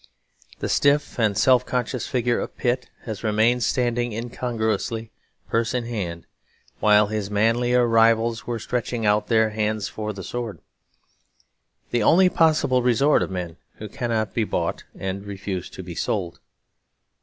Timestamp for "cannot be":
13.87-14.43